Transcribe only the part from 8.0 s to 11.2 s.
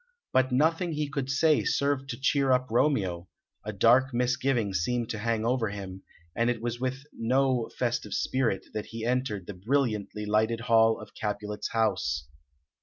spirit that he entered the brilliantly lighted hall of